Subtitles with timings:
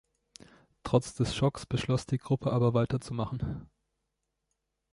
[0.81, 3.69] Trotz des Schocks beschloss die Gruppe aber weiterzumachen.